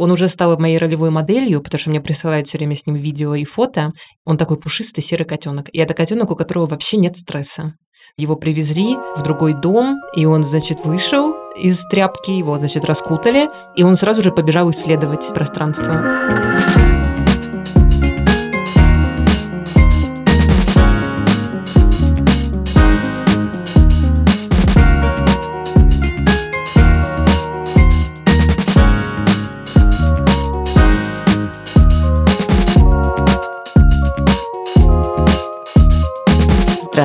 [0.00, 3.34] Он уже стал моей ролевой моделью, потому что мне присылают все время с ним видео
[3.34, 3.92] и фото.
[4.24, 5.68] Он такой пушистый серый котенок.
[5.74, 7.74] И это котенок, у которого вообще нет стресса.
[8.16, 13.82] Его привезли в другой дом, и он, значит, вышел из тряпки, его, значит, раскутали, и
[13.82, 16.02] он сразу же побежал исследовать пространство.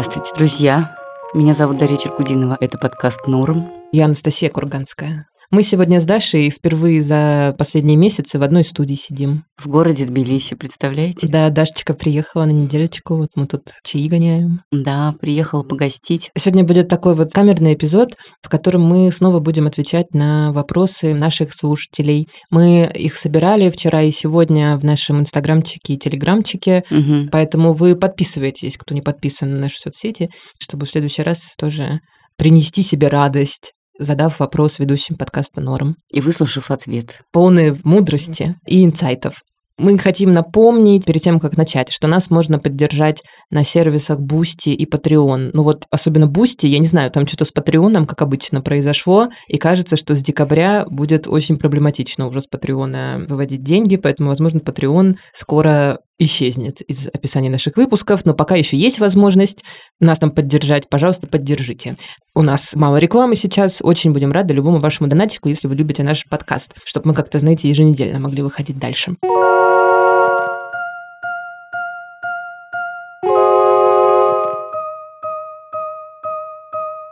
[0.06, 0.96] Здравствуйте, друзья.
[1.34, 2.56] Меня зовут Дарья Черкудинова.
[2.62, 3.72] Это подкаст «Норм».
[3.92, 5.28] Я Анастасия Курганская.
[5.52, 9.44] Мы сегодня с Дашей впервые за последние месяцы в одной студии сидим.
[9.58, 11.28] В городе Тбилиси, представляете?
[11.28, 14.62] Да, Дашечка приехала на неделечку, вот мы тут чаи гоняем.
[14.72, 16.32] Да, приехала погостить.
[16.38, 21.54] Сегодня будет такой вот камерный эпизод, в котором мы снова будем отвечать на вопросы наших
[21.54, 22.28] слушателей.
[22.50, 27.30] Мы их собирали вчера и сегодня в нашем инстаграмчике и телеграмчике, Мгм.
[27.32, 30.30] поэтому вы подписывайтесь, кто не подписан на наши соцсети,
[30.60, 32.00] чтобы в следующий раз тоже
[32.38, 35.96] принести себе радость задав вопрос ведущим подкаста «Норм».
[36.12, 37.22] И выслушав ответ.
[37.32, 39.42] полные мудрости и инсайтов.
[39.78, 44.90] Мы хотим напомнить перед тем, как начать, что нас можно поддержать на сервисах Boosty и
[44.90, 45.52] Patreon.
[45.54, 49.58] Ну вот, особенно Boosty, я не знаю, там что-то с Patreon, как обычно, произошло, и
[49.58, 55.16] кажется, что с декабря будет очень проблематично уже с Patreon выводить деньги, поэтому, возможно, Patreon
[55.34, 59.64] скоро исчезнет из описания наших выпусков, но пока еще есть возможность
[60.00, 61.98] нас там поддержать, пожалуйста, поддержите.
[62.34, 66.26] У нас мало рекламы сейчас, очень будем рады любому вашему донатику, если вы любите наш
[66.28, 69.16] подкаст, чтобы мы как-то, знаете, еженедельно могли выходить дальше.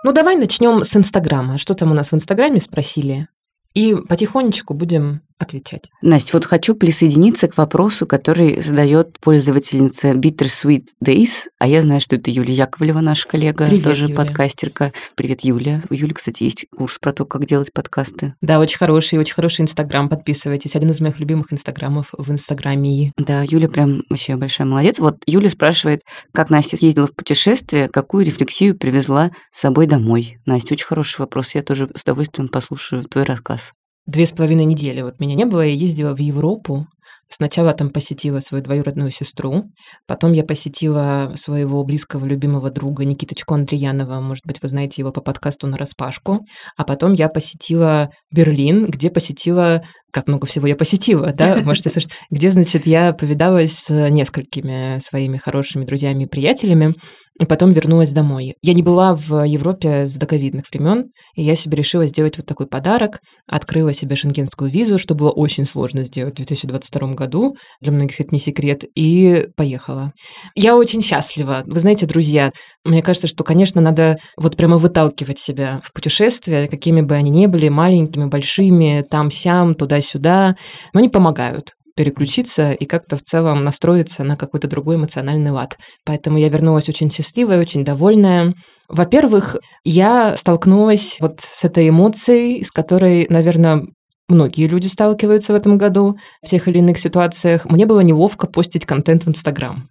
[0.06, 1.58] Ну, давай начнем с Инстаграма.
[1.58, 3.30] Что там у нас в Инстаграме спросили?
[3.74, 5.84] И потихонечку будем отвечать.
[6.02, 12.16] Настя, вот хочу присоединиться к вопросу, который задает пользовательница Bittersweet Days, а я знаю, что
[12.16, 14.16] это Юлия Яковлева, наша коллега, Привет, тоже Юля.
[14.16, 14.92] подкастерка.
[15.16, 15.82] Привет, Юля.
[15.90, 18.34] У Юли, кстати, есть курс про то, как делать подкасты.
[18.42, 20.10] Да, очень хороший, очень хороший Инстаграм.
[20.10, 20.76] Подписывайтесь.
[20.76, 23.12] Один из моих любимых Инстаграмов в Инстаграме.
[23.18, 25.00] Да, Юля прям вообще большая молодец.
[25.00, 26.02] Вот Юля спрашивает,
[26.34, 30.38] как Настя съездила в путешествие, какую рефлексию привезла с собой домой.
[30.46, 31.56] Настя, очень хороший вопрос.
[31.56, 33.74] Я тоже с удовольствием послушаю твой рассказ.
[34.06, 36.88] Две с половиной недели вот меня не было, я ездила в Европу.
[37.30, 39.64] Сначала там посетила свою двоюродную сестру,
[40.06, 45.22] потом я посетила своего близкого любимого друга Никиточку Андреянова, может быть, вы знаете его по
[45.22, 46.42] подкасту «На распашку»,
[46.78, 49.84] а потом я посетила Берлин, где посетила
[50.14, 55.38] как много всего я посетила, да, можете слышать, где, значит, я повидалась с несколькими своими
[55.38, 56.94] хорошими друзьями и приятелями,
[57.40, 58.56] и потом вернулась домой.
[58.62, 61.06] Я не была в Европе с доковидных времен,
[61.36, 63.20] и я себе решила сделать вот такой подарок.
[63.48, 67.56] Открыла себе шенгенскую визу, что было очень сложно сделать в 2022 году.
[67.82, 68.84] Для многих это не секрет.
[68.96, 70.12] И поехала.
[70.56, 71.64] Я очень счастлива.
[71.66, 72.52] Вы знаете, друзья,
[72.86, 77.48] мне кажется, что, конечно, надо вот прямо выталкивать себя в путешествия, какими бы они ни
[77.48, 80.56] были, маленькими, большими, там-сям, туда-сюда.
[80.94, 85.78] Но они помогают переключиться и как-то в целом настроиться на какой-то другой эмоциональный лад.
[86.06, 88.54] Поэтому я вернулась очень счастливая, очень довольная.
[88.90, 93.86] Во-первых, я столкнулась вот с этой эмоцией, с которой, наверное,
[94.28, 97.66] многие люди сталкиваются в этом году в тех или иных ситуациях.
[97.66, 99.88] Мне было неловко постить контент в Инстаграм.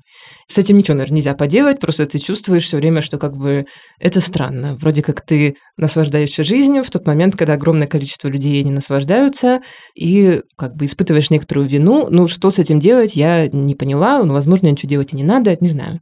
[0.52, 3.64] С этим ничего, наверное, нельзя поделать, просто ты чувствуешь все время, что как бы
[3.98, 4.76] это странно.
[4.76, 9.62] Вроде как ты наслаждаешься жизнью в тот момент, когда огромное количество людей не наслаждаются,
[9.98, 12.06] и как бы испытываешь некоторую вину.
[12.10, 14.22] Ну, что с этим делать, я не поняла.
[14.22, 16.00] Ну, возможно, ничего делать и не надо, не знаю.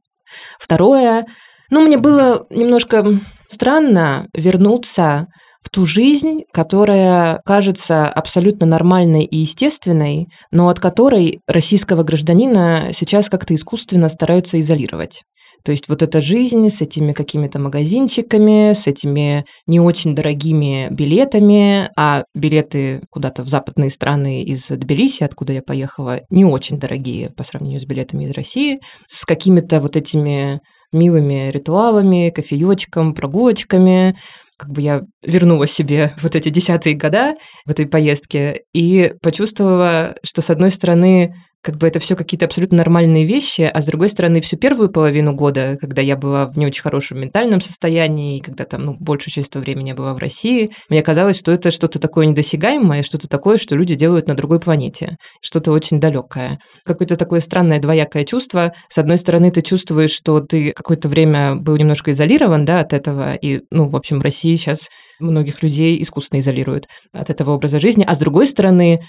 [0.58, 1.26] Второе,
[1.70, 5.28] ну, мне было немножко странно вернуться
[5.62, 13.28] в ту жизнь, которая кажется абсолютно нормальной и естественной, но от которой российского гражданина сейчас
[13.28, 15.22] как-то искусственно стараются изолировать.
[15.64, 21.90] То есть вот эта жизнь с этими какими-то магазинчиками, с этими не очень дорогими билетами,
[21.96, 27.44] а билеты куда-то в западные страны из Тбилиси, откуда я поехала, не очень дорогие по
[27.44, 30.60] сравнению с билетами из России, с какими-то вот этими
[30.92, 34.16] милыми ритуалами, кофеечком, прогулочками,
[34.60, 37.34] как бы я вернула себе вот эти десятые года
[37.64, 42.78] в этой поездке и почувствовала, что с одной стороны как бы это все какие-то абсолютно
[42.78, 46.66] нормальные вещи, а с другой стороны, всю первую половину года, когда я была в не
[46.66, 50.18] очень хорошем ментальном состоянии, и когда там, ну, большую часть этого времени я была в
[50.18, 54.58] России, мне казалось, что это что-то такое недосягаемое, что-то такое, что люди делают на другой
[54.58, 56.58] планете, что-то очень далекое.
[56.84, 58.72] Какое-то такое странное двоякое чувство.
[58.88, 63.34] С одной стороны, ты чувствуешь, что ты какое-то время был немножко изолирован, да, от этого,
[63.34, 64.88] и, ну, в общем, в России сейчас
[65.20, 69.02] многих людей искусственно изолируют от этого образа жизни, а с другой стороны,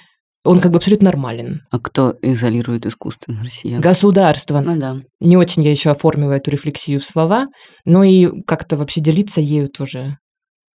[0.43, 1.61] Он как бы абсолютно нормален.
[1.69, 3.81] А кто изолирует искусственно россиян?
[3.81, 4.59] Государство.
[4.59, 4.97] Ну да.
[5.19, 7.47] Не очень я еще оформила эту рефлексию в слова,
[7.85, 10.17] но и как-то вообще делиться ею тоже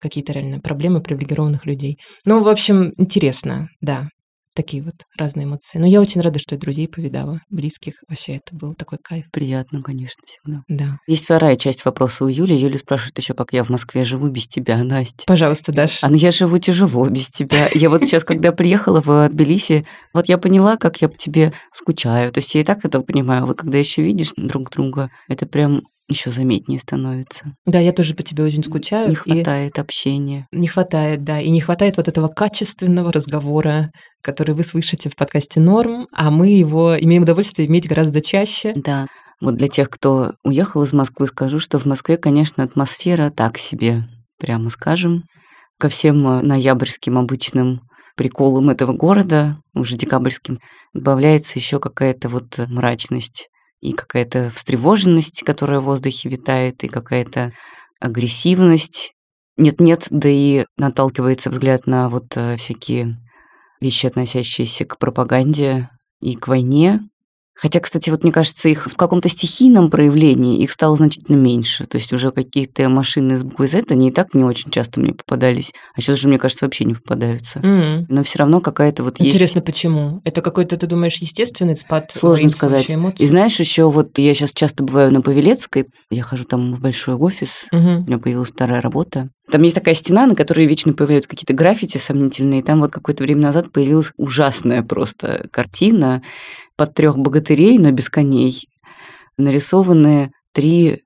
[0.00, 1.98] какие-то реально проблемы привилегированных людей.
[2.26, 4.08] Ну, в общем, интересно, да
[4.54, 5.78] такие вот разные эмоции.
[5.78, 7.94] Но я очень рада, что я друзей повидала, близких.
[8.08, 9.26] Вообще это был такой кайф.
[9.32, 10.62] Приятно, конечно, всегда.
[10.68, 10.98] Да.
[11.06, 12.56] Есть вторая часть вопроса у Юли.
[12.56, 15.24] Юля спрашивает еще, как я в Москве живу без тебя, Настя.
[15.26, 15.98] Пожалуйста, Даш.
[16.02, 17.68] А ну я живу тяжело без тебя.
[17.74, 22.32] Я вот сейчас, когда приехала в Тбилиси, вот я поняла, как я по тебе скучаю.
[22.32, 23.46] То есть я и так это понимаю.
[23.46, 27.54] Вот когда еще видишь друг друга, это прям еще заметнее становится.
[27.64, 29.08] Да, я тоже по тебе очень скучаю.
[29.08, 30.46] Не хватает общения.
[30.52, 31.40] Не хватает, да.
[31.40, 33.90] И не хватает вот этого качественного разговора,
[34.24, 38.72] который вы слышите в подкасте «Норм», а мы его имеем удовольствие иметь гораздо чаще.
[38.74, 39.06] Да.
[39.40, 44.04] Вот для тех, кто уехал из Москвы, скажу, что в Москве, конечно, атмосфера так себе,
[44.38, 45.24] прямо скажем.
[45.78, 47.82] Ко всем э, ноябрьским обычным
[48.16, 50.58] приколам этого города, уже декабрьским,
[50.94, 53.48] добавляется еще какая-то вот мрачность
[53.80, 57.52] и какая-то встревоженность, которая в воздухе витает, и какая-то
[58.00, 59.12] агрессивность.
[59.58, 63.18] Нет-нет, да и наталкивается взгляд на вот э, всякие
[63.84, 65.88] вещи, относящиеся к пропаганде
[66.20, 67.00] и к войне,
[67.56, 71.84] Хотя, кстати, вот мне кажется, их в каком-то стихийном проявлении их стало значительно меньше.
[71.86, 75.12] То есть уже какие-то машины с буквой Z, они и так не очень часто мне
[75.12, 75.72] попадались.
[75.94, 77.60] А сейчас уже, мне кажется, вообще не попадаются.
[77.60, 78.06] Mm.
[78.08, 79.36] Но все равно какая-то вот Интересно, есть...
[79.36, 80.20] Интересно, почему?
[80.24, 82.10] Это какой-то, ты думаешь, естественный спад?
[82.12, 82.88] Сложно сказать.
[83.18, 87.14] И знаешь, еще вот я сейчас часто бываю на Павелецкой, я хожу там в большой
[87.14, 87.98] офис, mm-hmm.
[87.98, 89.28] у меня появилась вторая работа.
[89.50, 92.60] Там есть такая стена, на которой вечно появляются какие-то граффити сомнительные.
[92.60, 96.22] И там вот какое-то время назад появилась ужасная просто картина
[96.76, 98.68] под трех богатырей, но без коней,
[99.36, 101.04] нарисованные три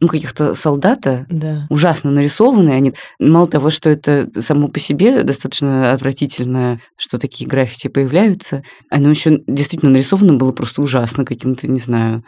[0.00, 1.66] ну, каких-то солдата, да.
[1.70, 2.76] ужасно нарисованные.
[2.76, 9.08] Они, мало того, что это само по себе достаточно отвратительно, что такие граффити появляются, оно
[9.08, 12.24] еще действительно нарисовано было просто ужасно каким-то, не знаю,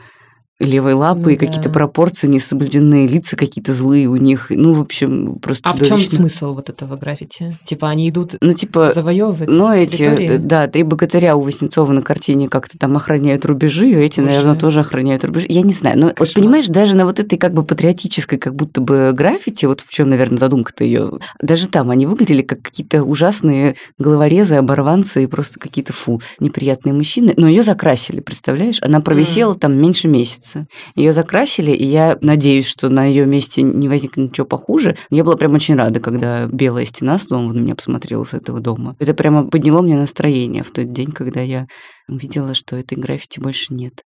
[0.59, 1.47] левой лапы, ну, и да.
[1.47, 4.47] какие-то пропорции несоблюденные, лица какие-то злые у них.
[4.49, 5.97] Ну, в общем, просто А чудовищно.
[5.97, 7.59] в чем смысл вот этого граффити?
[7.65, 10.37] Типа они идут ну, типа, завоевывать Ну, эти, территории?
[10.39, 14.33] да, три богатыря у Васнецова на картине как-то там охраняют рубежи, а эти, Боже.
[14.33, 15.47] наверное, тоже охраняют рубежи.
[15.51, 15.99] Я не знаю.
[15.99, 19.83] Но вот понимаешь, даже на вот этой как бы патриотической как будто бы граффити, вот
[19.83, 25.27] в чем, наверное, задумка-то ее, даже там они выглядели как какие-то ужасные головорезы, оборванцы и
[25.27, 27.35] просто какие-то, фу, неприятные мужчины.
[27.37, 28.79] Но ее закрасили, представляешь?
[28.81, 29.59] Она провисела mm.
[29.59, 30.46] там меньше месяца.
[30.95, 34.97] Ее закрасили, и я надеюсь, что на ее месте не возникнет ничего похуже.
[35.11, 38.97] Я была прям очень рада, когда белая стена снова на меня посмотрела с этого дома.
[38.99, 41.67] Это прямо подняло мне настроение в тот день, когда я
[42.09, 44.03] увидела, что этой граффити больше нет.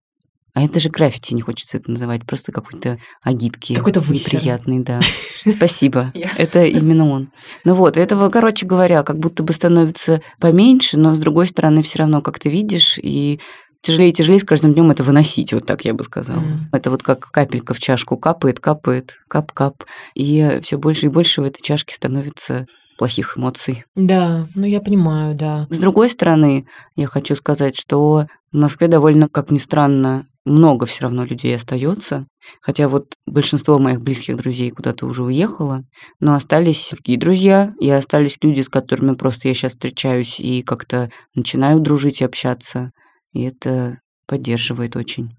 [0.55, 3.75] А это же граффити, не хочется это называть, просто какой-то агитки.
[3.75, 4.35] Какой-то высер.
[4.35, 5.01] Неприятный, да.
[5.45, 6.13] Спасибо.
[6.37, 7.29] Это именно он.
[7.65, 11.99] Ну вот, этого, короче говоря, как будто бы становится поменьше, но с другой стороны, все
[11.99, 13.41] равно как ты видишь, и
[13.85, 16.41] тяжелее и тяжелее с каждым днем это выносить, вот так я бы сказала.
[16.41, 16.57] Mm.
[16.71, 19.83] Это вот как капелька в чашку капает, капает, кап-кап,
[20.13, 22.67] и все больше и больше в этой чашке становится
[22.97, 23.85] плохих эмоций.
[23.95, 25.67] Да, ну я понимаю, да.
[25.69, 26.65] С другой стороны,
[26.95, 32.27] я хочу сказать, что в Москве довольно, как ни странно, много все равно людей остается.
[32.61, 35.83] Хотя вот большинство моих близких друзей куда-то уже уехало,
[36.19, 41.09] но остались другие друзья, и остались люди, с которыми просто я сейчас встречаюсь и как-то
[41.33, 42.91] начинаю дружить и общаться.
[43.35, 45.29] И это поддерживает очень.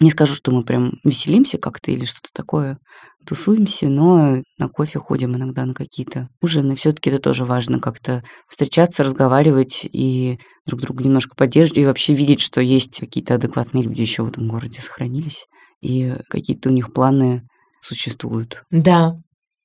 [0.00, 2.78] Не скажу, что мы прям веселимся как-то или что-то такое,
[3.26, 6.74] тусуемся, но на кофе ходим иногда на какие-то ужины.
[6.76, 12.14] все таки это тоже важно как-то встречаться, разговаривать и друг друга немножко поддерживать, и вообще
[12.14, 15.44] видеть, что есть какие-то адекватные люди еще в этом городе сохранились,
[15.82, 17.42] и какие-то у них планы
[17.82, 18.64] существуют.
[18.70, 19.12] Да,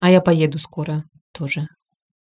[0.02, 1.68] а я поеду скоро тоже.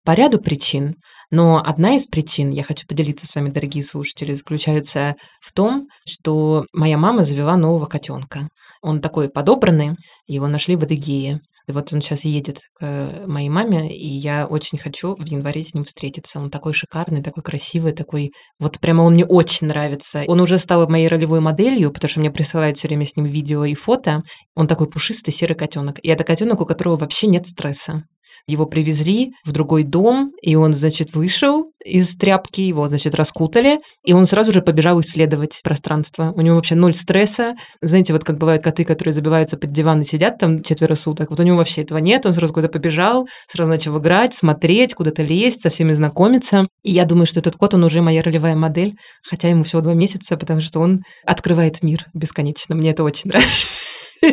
[0.04, 0.96] По ряду причин.
[1.32, 6.66] Но одна из причин, я хочу поделиться с вами, дорогие слушатели, заключается в том, что
[6.74, 8.50] моя мама завела нового котенка.
[8.82, 9.96] Он такой подобранный,
[10.28, 11.42] его нашли в Адыгее.
[11.68, 15.74] И вот он сейчас едет к моей маме, и я очень хочу в январе с
[15.74, 16.40] ним встретиться.
[16.40, 18.34] Он такой шикарный, такой красивый, такой...
[18.60, 20.24] Вот прямо он мне очень нравится.
[20.28, 23.66] Он уже стал моей ролевой моделью, потому что мне присылают все время с ним видео
[23.66, 24.22] и фото.
[24.54, 25.98] Он такой пушистый серый котенок.
[26.04, 28.04] И это котенок, у которого вообще нет стресса.
[28.48, 34.14] Его привезли в другой дом, и он, значит, вышел из тряпки, его, значит, раскутали, и
[34.14, 36.32] он сразу же побежал исследовать пространство.
[36.36, 37.56] У него вообще ноль стресса.
[37.82, 41.40] Знаете, вот как бывают коты, которые забиваются под диван и сидят там четверо суток, вот
[41.40, 45.62] у него вообще этого нет, он сразу куда-то побежал, сразу начал играть, смотреть, куда-то лезть,
[45.62, 46.68] со всеми знакомиться.
[46.84, 48.96] И я думаю, что этот кот, он уже моя ролевая модель,
[49.28, 52.76] хотя ему всего два месяца, потому что он открывает мир бесконечно.
[52.76, 53.56] Мне это очень нравится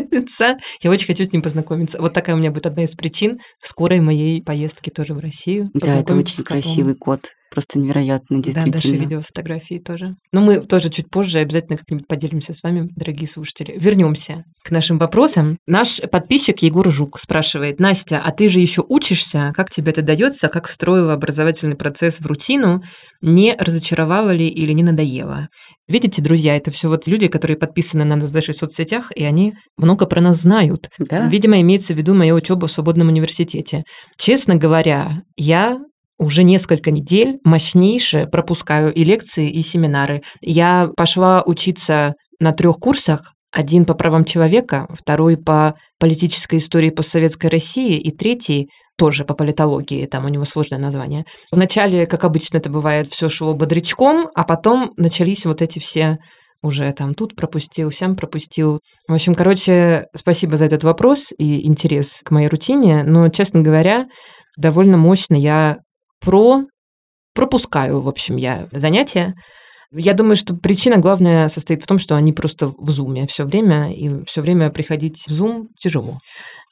[0.01, 0.59] нравится.
[0.83, 2.01] Я очень хочу с ним познакомиться.
[2.01, 5.71] Вот такая у меня будет одна из причин скорой моей поездки тоже в Россию.
[5.75, 7.33] Да, это очень красивый кот.
[7.53, 9.01] Просто невероятно, Да, Даши действительно.
[9.03, 10.15] видела фотографии тоже.
[10.33, 13.77] Но мы тоже чуть позже обязательно как-нибудь поделимся с вами, дорогие слушатели.
[13.79, 15.59] Вернемся к нашим вопросам.
[15.67, 19.53] Наш подписчик Егор Жук спрашивает, Настя, а ты же еще учишься?
[19.55, 20.49] Как тебе это дается?
[20.49, 22.83] Как встроила образовательный процесс в рутину?
[23.21, 25.49] Не разочаровала ли или не надоело?
[25.89, 29.55] Видите, друзья, это все вот люди, которые подписаны на нас даже в соцсетях, и они
[29.77, 30.89] много про нас знают.
[30.99, 31.27] Да?
[31.27, 33.83] Видимо, имеется в виду моя учеба в свободном университете.
[34.17, 35.79] Честно говоря, я
[36.23, 40.23] уже несколько недель мощнейше пропускаю и лекции, и семинары.
[40.41, 43.35] Я пошла учиться на трех курсах.
[43.51, 50.07] Один по правам человека, второй по политической истории постсоветской России и третий тоже по политологии,
[50.07, 51.25] там у него сложное название.
[51.51, 56.19] Вначале, как обычно это бывает, все шло бодрячком, а потом начались вот эти все
[56.63, 58.81] уже там тут пропустил, сям пропустил.
[59.09, 64.07] В общем, короче, спасибо за этот вопрос и интерес к моей рутине, но, честно говоря,
[64.57, 65.79] довольно мощно я
[66.23, 66.65] про
[67.35, 69.35] пропускаю, в общем, я занятия.
[69.95, 73.93] Я думаю, что причина главная состоит в том, что они просто в зуме все время,
[73.93, 76.19] и все время приходить в зум тяжело.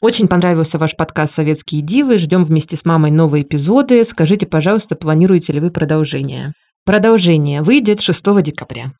[0.01, 2.17] Очень понравился ваш подкаст «Советские дивы».
[2.17, 4.03] Ждем вместе с мамой новые эпизоды.
[4.05, 6.53] Скажите, пожалуйста, планируете ли вы продолжение?
[6.87, 8.93] Продолжение выйдет 6 декабря.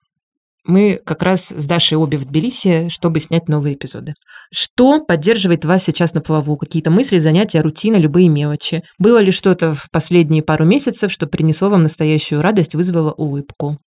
[0.71, 4.15] Мы как раз с Дашей обе в Тбилиси, чтобы снять новые эпизоды.
[4.55, 6.57] Что поддерживает вас сейчас на плаву?
[6.57, 8.85] Какие-то мысли, занятия, рутина, любые мелочи?
[8.97, 13.79] Было ли что-то в последние пару месяцев, что принесло вам настоящую радость, вызвало улыбку?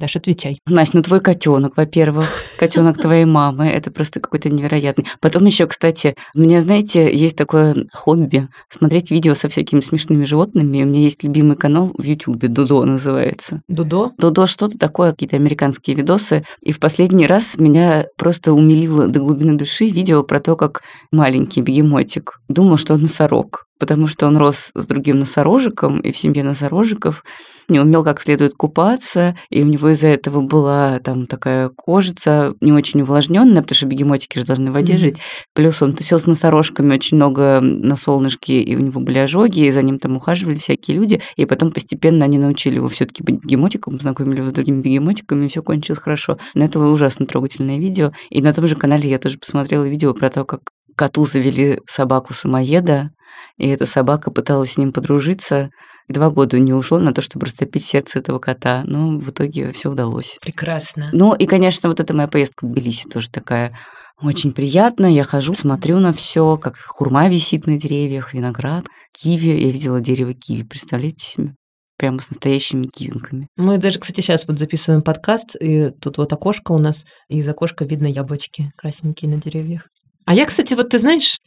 [0.00, 0.58] Даша, отвечай.
[0.66, 2.26] Настя, ну твой котенок, во-первых,
[2.58, 5.04] котенок твоей мамы, это просто какой-то невероятный.
[5.20, 10.82] Потом еще, кстати, у меня, знаете, есть такое хобби смотреть видео со всякими смешными животными.
[10.82, 13.60] У меня есть любимый канал в Ютубе, Дудо называется.
[13.68, 14.12] Дудо?
[14.16, 16.44] Дудо что-то такое, какие-то американские видосы.
[16.62, 20.80] И в последний раз меня просто умилило до глубины души видео про то, как
[21.12, 26.16] маленький бегемотик думал, что он носорог потому что он рос с другим носорожиком, и в
[26.16, 27.24] семье носорожиков
[27.68, 32.72] не умел как следует купаться, и у него из-за этого была там такая кожица не
[32.72, 34.98] очень увлажненная, потому что бегемотики же должны в воде mm-hmm.
[34.98, 35.22] жить.
[35.54, 39.70] Плюс он тусил с носорожками очень много на солнышке, и у него были ожоги, и
[39.70, 43.40] за ним там ухаживали всякие люди, и потом постепенно они научили его все таки быть
[43.42, 46.38] бегемотиком, познакомили его с другими бегемотиками, и все кончилось хорошо.
[46.54, 48.12] Но это ужасно трогательное видео.
[48.28, 50.60] И на том же канале я тоже посмотрела видео про то, как
[51.00, 53.08] коту завели собаку-самоеда,
[53.56, 55.70] и эта собака пыталась с ним подружиться.
[56.08, 59.90] Два года не ушло на то, чтобы растопить сердце этого кота, но в итоге все
[59.90, 60.36] удалось.
[60.42, 61.08] Прекрасно.
[61.12, 63.78] Ну и, конечно, вот эта моя поездка в Тбилиси тоже такая
[64.20, 65.08] очень приятная.
[65.08, 68.84] Я хожу, смотрю на все, как хурма висит на деревьях, виноград,
[69.18, 69.48] киви.
[69.48, 71.54] Я видела дерево киви, представляете себе?
[71.96, 73.46] прямо с настоящими кивинками.
[73.58, 77.48] Мы даже, кстати, сейчас вот записываем подкаст, и тут вот окошко у нас, и из
[77.48, 79.82] окошка видно яблочки красненькие на деревьях.
[80.24, 81.38] А я, кстати, вот ты знаешь,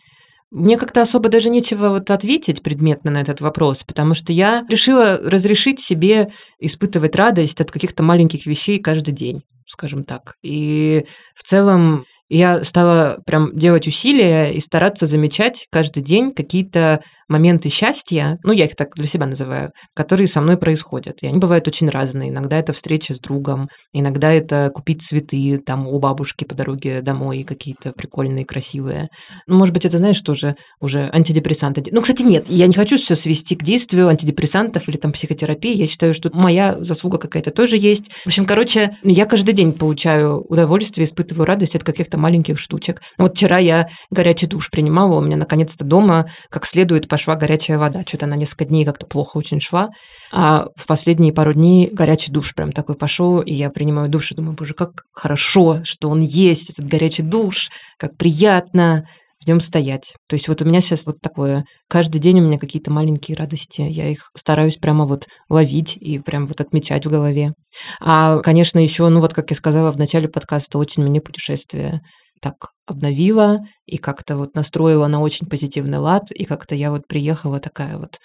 [0.51, 5.17] мне как-то особо даже нечего вот ответить предметно на этот вопрос, потому что я решила
[5.17, 10.35] разрешить себе испытывать радость от каких-то маленьких вещей каждый день, скажем так.
[10.43, 17.69] И в целом я стала прям делать усилия и стараться замечать каждый день какие-то моменты
[17.69, 21.21] счастья, ну, я их так для себя называю, которые со мной происходят.
[21.21, 22.29] И они бывают очень разные.
[22.29, 27.43] Иногда это встреча с другом, иногда это купить цветы там у бабушки по дороге домой,
[27.43, 29.09] какие-то прикольные, красивые.
[29.47, 31.83] Ну, может быть, это, знаешь, тоже уже антидепрессанты.
[31.91, 35.75] Ну, кстати, нет, я не хочу все свести к действию антидепрессантов или там психотерапии.
[35.75, 38.11] Я считаю, что моя заслуга какая-то тоже есть.
[38.23, 43.01] В общем, короче, я каждый день получаю удовольствие, испытываю радость от каких-то маленьких штучек.
[43.17, 48.01] Вот вчера я горячий душ принимала, у меня наконец-то дома как следует пошла горячая вода.
[48.07, 49.91] Что-то на несколько дней как-то плохо очень шла.
[50.31, 54.35] А в последние пару дней горячий душ прям такой пошел, и я принимаю душ и
[54.35, 59.07] думаю, боже, как хорошо, что он есть, этот горячий душ, как приятно
[59.39, 60.15] в нем стоять.
[60.27, 63.81] То есть вот у меня сейчас вот такое, каждый день у меня какие-то маленькие радости,
[63.81, 67.53] я их стараюсь прямо вот ловить и прям вот отмечать в голове.
[68.01, 72.01] А, конечно, еще, ну вот как я сказала в начале подкаста, очень мне путешествие
[72.41, 72.55] так
[72.85, 77.97] обновила и как-то вот настроила на очень позитивный лад, и как-то я вот приехала такая
[77.97, 78.19] вот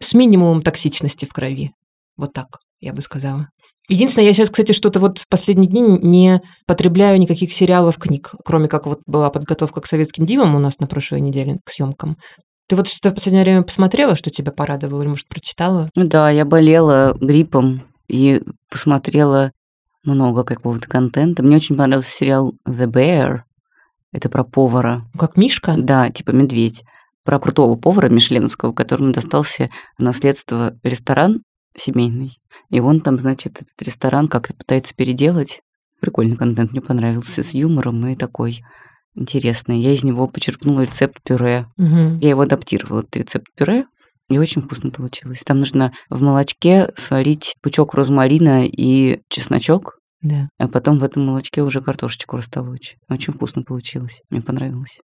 [0.00, 1.72] с минимумом токсичности в крови.
[2.16, 3.48] Вот так, я бы сказала.
[3.88, 8.68] Единственное, я сейчас, кстати, что-то вот в последние дни не потребляю никаких сериалов, книг, кроме
[8.68, 12.18] как вот была подготовка к советским дивам у нас на прошлой неделе, к съемкам.
[12.68, 15.88] Ты вот что-то в последнее время посмотрела, что тебя порадовало, или, может, прочитала?
[15.96, 19.52] Ну да, я болела гриппом и посмотрела
[20.04, 21.42] много какого-то контента.
[21.42, 23.40] Мне очень понравился сериал The Bear.
[24.12, 25.04] Это про повара.
[25.18, 25.74] Как Мишка?
[25.76, 26.84] Да, типа медведь.
[27.24, 31.42] Про крутого повара мишленовского, которому достался наследство ресторан
[31.76, 32.38] семейный.
[32.70, 35.60] И он там, значит, этот ресторан как-то пытается переделать.
[36.00, 38.62] Прикольный контент, мне понравился, с юмором и такой
[39.14, 39.80] интересный.
[39.80, 41.66] Я из него почерпнула рецепт пюре.
[41.76, 42.18] Угу.
[42.20, 43.84] Я его адаптировала, этот рецепт пюре,
[44.30, 45.42] И очень вкусно получилось.
[45.44, 50.48] Там нужно в молочке сварить пучок розмарина и чесночок, Да.
[50.58, 52.96] а потом в этом молочке уже картошечку растолочь.
[53.08, 54.20] Очень вкусно получилось.
[54.30, 54.98] Мне понравилось.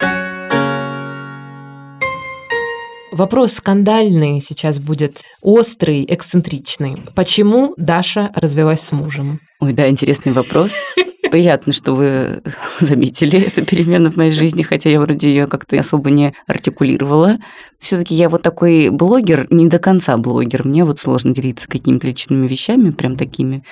[3.12, 7.04] Вопрос скандальный сейчас будет, острый, эксцентричный.
[7.14, 9.38] Почему Даша развелась с мужем?
[9.61, 10.75] Ой, да, интересный вопрос.
[11.30, 12.42] Приятно, что вы
[12.80, 17.38] заметили эту перемену в моей жизни, хотя я вроде ее как-то особо не артикулировала.
[17.78, 20.66] Все-таки я вот такой блогер, не до конца блогер.
[20.66, 23.62] Мне вот сложно делиться какими-то личными вещами, прям такими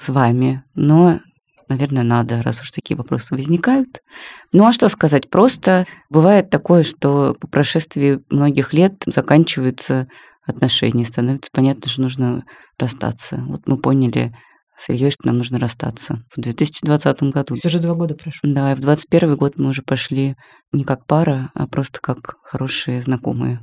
[0.00, 0.64] с вами.
[0.74, 1.20] Но,
[1.68, 4.00] наверное, надо, раз уж такие вопросы возникают.
[4.52, 5.28] Ну а что сказать?
[5.28, 10.08] Просто бывает такое, что по прошествии многих лет заканчиваются
[10.46, 12.44] отношения, становится понятно, что нужно
[12.78, 13.44] расстаться.
[13.46, 14.34] Вот мы поняли
[14.76, 17.54] с Ильей, что нам нужно расстаться в 2020 году.
[17.54, 18.40] Есть уже два года прошло.
[18.42, 20.34] Да, и в 21 год мы уже пошли
[20.72, 23.60] не как пара, а просто как хорошие знакомые,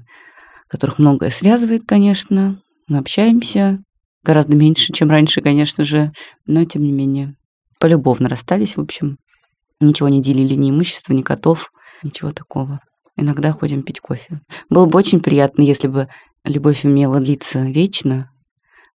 [0.70, 2.62] которых многое связывает, конечно.
[2.88, 3.79] Мы общаемся
[4.24, 6.12] гораздо меньше, чем раньше, конечно же,
[6.45, 7.36] но тем не менее.
[7.79, 9.17] Полюбовно расстались, в общем.
[9.79, 11.71] Ничего не делили, ни имущества, ни котов,
[12.03, 12.79] ничего такого.
[13.15, 14.41] Иногда ходим пить кофе.
[14.69, 16.07] Было бы очень приятно, если бы
[16.43, 18.31] любовь умела длиться вечно,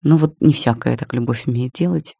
[0.03, 2.15] но вот не всякая так любовь умеет делать.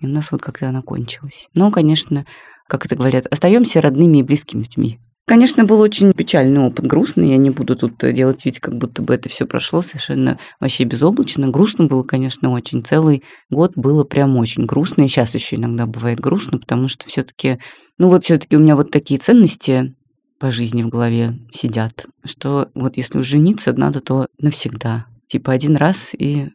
[0.00, 1.48] И у нас вот как-то она кончилась.
[1.54, 2.26] Но, конечно,
[2.68, 5.00] как это говорят, остаемся родными и близкими людьми.
[5.26, 7.30] Конечно, был очень печальный опыт, грустный.
[7.30, 11.48] Я не буду тут делать вид, как будто бы это все прошло совершенно вообще безоблачно.
[11.48, 12.84] Грустно было, конечно, очень.
[12.84, 15.02] Целый год было прям очень грустно.
[15.02, 17.58] И сейчас еще иногда бывает грустно, потому что все-таки,
[17.96, 19.94] ну вот все-таки у меня вот такие ценности
[20.38, 25.06] по жизни в голове сидят, что вот если уж жениться надо, то навсегда.
[25.26, 26.50] Типа один раз и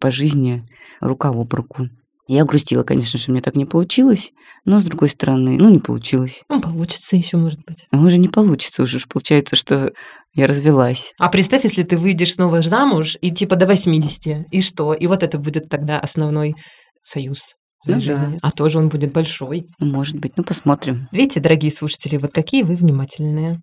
[0.00, 0.68] по жизни
[1.00, 1.88] рука об руку.
[2.28, 4.32] Я грустила, конечно, что мне так не получилось,
[4.66, 6.42] но с другой стороны, ну не получилось.
[6.50, 7.86] Ну, получится еще, может быть.
[7.90, 9.92] А уже не получится, уже получается, что
[10.34, 11.14] я развелась.
[11.18, 14.92] А представь, если ты выйдешь снова замуж и типа до 80, и что?
[14.92, 16.54] И вот это будет тогда основной
[17.02, 17.54] союз
[17.86, 18.00] Ну да.
[18.00, 18.38] жизни.
[18.42, 19.66] А тоже он будет большой.
[19.80, 21.08] Ну, может быть, ну посмотрим.
[21.10, 23.58] Видите, дорогие слушатели, вот такие вы внимательные.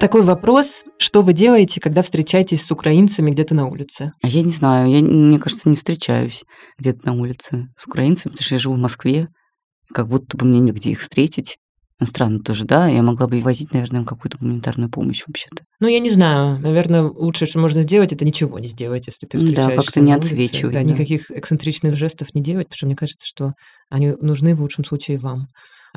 [0.00, 4.12] Такой вопрос, что вы делаете, когда встречаетесь с украинцами где-то на улице?
[4.22, 6.44] А я не знаю, я, мне кажется, не встречаюсь
[6.78, 9.26] где-то на улице с украинцами, потому что я живу в Москве,
[9.92, 11.56] как будто бы мне негде их встретить.
[11.98, 12.86] Ну, Странно тоже, да?
[12.86, 15.64] Я могла бы и возить, наверное, какую-то гуманитарную помощь вообще-то.
[15.80, 16.60] Ну, я не знаю.
[16.60, 20.12] Наверное, лучшее, что можно сделать, это ничего не сделать, если ты Да, встречаешься как-то не
[20.12, 20.92] отсвечивать, Да, да.
[20.92, 23.54] никаких эксцентричных жестов не делать, потому что мне кажется, что
[23.90, 25.48] они нужны в лучшем случае вам,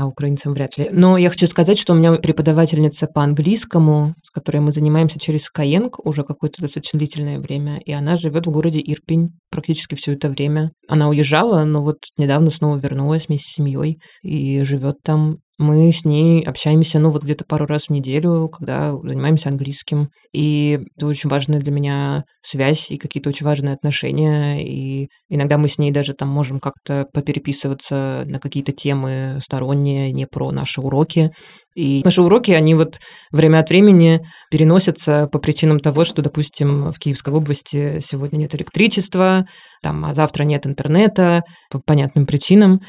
[0.01, 0.89] а украинцам вряд ли.
[0.91, 5.47] Но я хочу сказать, что у меня преподавательница по английскому, с которой мы занимаемся через
[5.47, 10.29] Skyeng уже какое-то достаточно длительное время, и она живет в городе Ирпень практически все это
[10.29, 10.71] время.
[10.87, 15.37] Она уезжала, но вот недавно снова вернулась вместе с семьей и живет там.
[15.61, 20.09] Мы с ней общаемся, ну, вот где-то пару раз в неделю, когда занимаемся английским.
[20.33, 24.67] И это очень важная для меня связь и какие-то очень важные отношения.
[24.67, 30.25] И иногда мы с ней даже там можем как-то попереписываться на какие-то темы сторонние, не
[30.25, 31.29] про наши уроки.
[31.75, 32.97] И наши уроки, они вот
[33.31, 39.45] время от времени переносятся по причинам того, что, допустим, в Киевской области сегодня нет электричества,
[39.83, 42.79] там, а завтра нет интернета по понятным причинам.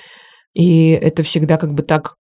[0.55, 2.15] И это всегда как бы так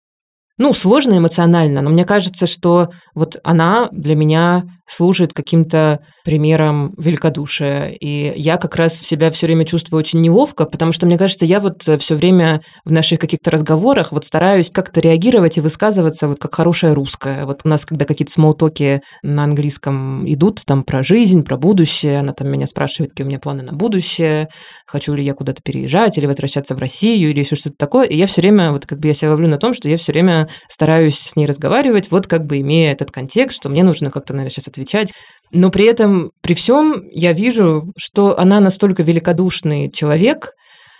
[0.60, 7.88] ну, сложно эмоционально, но мне кажется, что вот она для меня служит каким-то примером великодушия.
[7.88, 11.60] И я как раз себя все время чувствую очень неловко, потому что, мне кажется, я
[11.60, 16.54] вот все время в наших каких-то разговорах вот стараюсь как-то реагировать и высказываться вот как
[16.54, 17.46] хорошая русская.
[17.46, 22.32] Вот у нас, когда какие-то смолтоки на английском идут, там про жизнь, про будущее, она
[22.32, 24.48] там меня спрашивает, какие у меня планы на будущее,
[24.86, 28.06] хочу ли я куда-то переезжать или возвращаться в Россию или еще что-то такое.
[28.06, 30.12] И я все время, вот как бы я себя ловлю на том, что я все
[30.12, 34.32] время стараюсь с ней разговаривать, вот как бы имея этот контекст, что мне нужно как-то,
[34.32, 35.12] наверное, сейчас отвечать.
[35.52, 40.52] Но при этом, при всем, я вижу, что она настолько великодушный человек,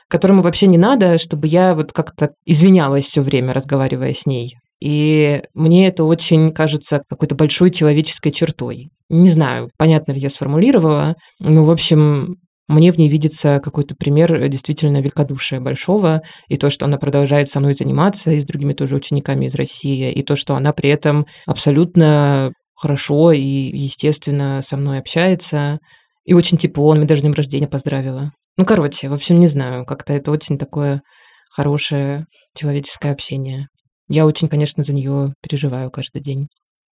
[0.08, 4.54] которому вообще не надо, чтобы я вот как-то извинялась все время, разговаривая с ней.
[4.82, 8.88] И мне это очень кажется какой-то большой человеческой чертой.
[9.08, 12.36] Не знаю, понятно ли я сформулировала, но, в общем,
[12.66, 17.60] мне в ней видится какой-то пример действительно великодушия большого, и то, что она продолжает со
[17.60, 21.26] мной заниматься, и с другими тоже учениками из России, и то, что она при этом
[21.46, 25.79] абсолютно хорошо и естественно со мной общается,
[26.25, 28.33] и очень тепло, он меня даже с днем рождения поздравила.
[28.57, 31.03] Ну, короче, в общем, не знаю, как-то это очень такое
[31.51, 33.69] хорошее человеческое общение.
[34.09, 36.49] Я очень, конечно, за нее переживаю каждый день.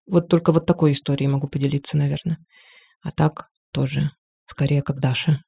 [0.07, 2.37] Вот только вот такой историей могу поделиться, наверное.
[3.01, 4.11] А так, тоже
[4.47, 5.41] скорее как Даша.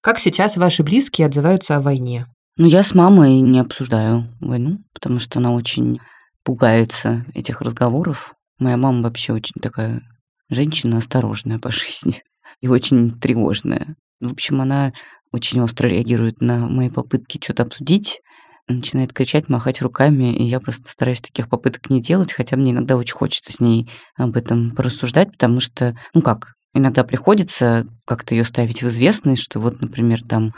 [0.00, 2.26] Как сейчас ваши близкие отзываются о войне?
[2.56, 5.98] Ну, я с мамой не обсуждаю войну, потому что она очень
[6.44, 8.34] пугается этих разговоров.
[8.58, 10.02] Моя мама вообще очень такая
[10.50, 12.22] женщина осторожная по жизни
[12.60, 13.96] и очень тревожная.
[14.20, 14.92] В общем, она
[15.32, 18.20] очень остро реагирует на мои попытки что-то обсудить,
[18.66, 22.96] начинает кричать, махать руками, и я просто стараюсь таких попыток не делать, хотя мне иногда
[22.96, 28.44] очень хочется с ней об этом порассуждать, потому что, ну как, иногда приходится как-то ее
[28.44, 30.54] ставить в известность, что вот, например, там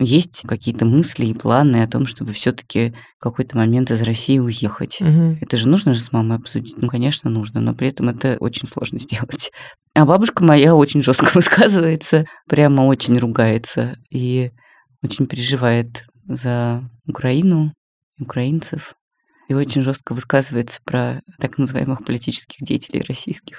[0.00, 5.00] есть какие-то мысли и планы о том, чтобы все-таки в какой-то момент из России уехать.
[5.00, 5.38] Угу.
[5.40, 6.76] Это же нужно же с мамой обсудить.
[6.76, 9.50] Ну, конечно, нужно, но при этом это очень сложно сделать.
[9.94, 14.50] А бабушка моя очень жестко высказывается, прямо очень ругается и
[15.02, 17.72] очень переживает за Украину,
[18.18, 18.94] украинцев
[19.50, 23.58] и очень жестко высказывается про так называемых политических деятелей российских.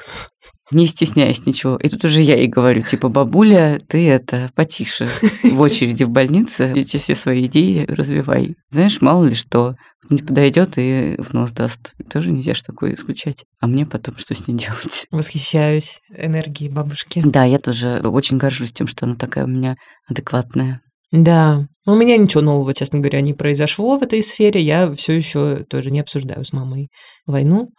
[0.71, 1.75] Не стесняясь ничего.
[1.75, 5.09] И тут уже я ей говорю, типа, бабуля, ты это, потише.
[5.43, 8.55] В очереди в больнице эти все свои идеи развивай.
[8.69, 9.75] Знаешь, мало ли что,
[10.09, 11.93] не подойдет и в нос даст.
[12.09, 13.43] Тоже нельзя же такое исключать.
[13.59, 15.07] А мне потом что с ней делать?
[15.11, 17.21] Восхищаюсь энергией бабушки.
[17.25, 19.75] Да, я тоже очень горжусь тем, что она такая у меня
[20.07, 20.79] адекватная.
[21.11, 24.61] Да, у меня ничего нового, честно говоря, не произошло в этой сфере.
[24.61, 26.89] Я все еще тоже не обсуждаю с мамой
[27.25, 27.69] войну.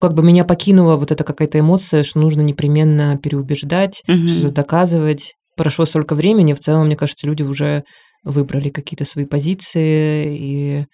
[0.00, 4.28] Как бы меня покинула вот эта какая-то эмоция, что нужно непременно переубеждать, Мгм.
[4.28, 5.34] что-то доказывать.
[5.56, 7.82] Прошло столько времени, в целом, мне кажется, люди уже
[8.22, 10.84] выбрали какие-то свои позиции, и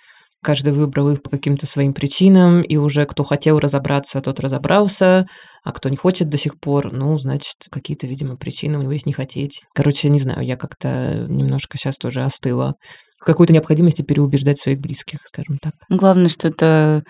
[0.42, 5.26] каждый выбрал их по каким-то своим причинам, и уже кто хотел разобраться, тот разобрался,
[5.64, 9.06] а кто не хочет до сих пор, ну, значит, какие-то, видимо, причины у него есть
[9.06, 9.62] не хотеть.
[9.74, 12.74] Короче, не знаю, я как-то немножко сейчас тоже остыла
[13.20, 15.74] в какой-то необходимости переубеждать своих близких, скажем так.
[15.88, 17.04] Главное, что это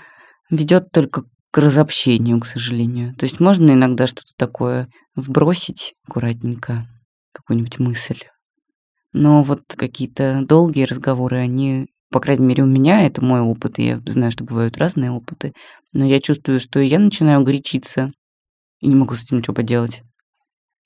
[0.50, 3.14] ведет только к разобщению, к сожалению.
[3.14, 6.86] То есть можно иногда что-то такое вбросить аккуратненько,
[7.32, 8.20] какую-нибудь мысль.
[9.14, 13.84] Но вот какие-то долгие разговоры, они, по крайней мере, у меня, это мой опыт, и
[13.84, 15.52] я знаю, что бывают разные опыты,
[15.92, 18.12] но я чувствую, что я начинаю горячиться,
[18.82, 20.02] и не могу с этим ничего поделать.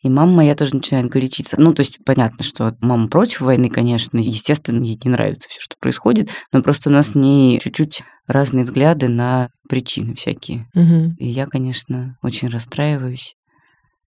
[0.03, 1.61] И мама моя тоже начинает горячиться.
[1.61, 5.75] Ну, то есть понятно, что мама против войны, конечно, естественно, ей не нравится все, что
[5.81, 10.69] происходит, но просто у нас с ней чуть-чуть разные взгляды на причины всякие.
[10.75, 11.17] Мгм.
[11.19, 13.35] И я, конечно, очень расстраиваюсь,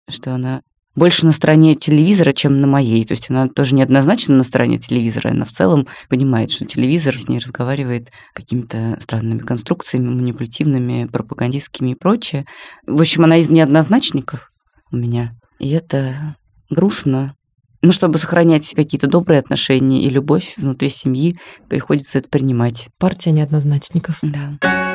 [0.08, 0.60] что она
[0.98, 3.04] больше на стороне телевизора, чем на моей.
[3.04, 5.30] То есть она тоже неоднозначно на стороне телевизора.
[5.30, 11.94] Она в целом понимает, что телевизор с ней разговаривает какими-то странными конструкциями, манипулятивными, пропагандистскими и
[11.94, 12.44] прочее.
[12.86, 14.50] В общем, она из неоднозначников
[14.90, 15.32] у меня.
[15.58, 16.36] И это
[16.70, 17.34] грустно.
[17.80, 22.88] Но чтобы сохранять какие-то добрые отношения и любовь внутри семьи, приходится это принимать.
[22.98, 24.18] Партия неоднозначников.
[24.22, 24.87] Да.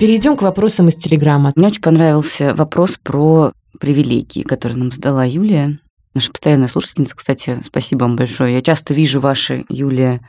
[0.00, 1.52] Перейдем к вопросам из Телеграма.
[1.56, 5.78] Мне очень понравился вопрос про привилегии, который нам задала Юлия.
[6.14, 8.54] Наша постоянная слушательница, кстати, спасибо вам большое.
[8.54, 10.26] Я часто вижу ваши, Юлия,